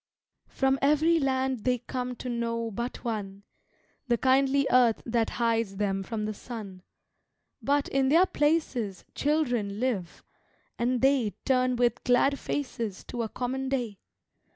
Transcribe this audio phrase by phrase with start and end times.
[0.47, 3.43] From every land they come to know but one
[4.07, 6.81] The kindly earth that hides them from the sun
[7.61, 10.23] But, in their places, children live,
[10.79, 13.99] and they Turn with glad faces to a common day.